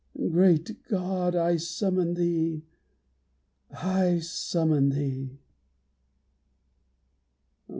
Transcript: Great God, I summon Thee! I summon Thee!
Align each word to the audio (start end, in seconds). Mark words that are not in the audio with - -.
Great 0.31 0.81
God, 0.87 1.35
I 1.35 1.57
summon 1.57 2.15
Thee! 2.15 2.63
I 3.71 4.17
summon 4.17 4.89
Thee! 4.89 5.37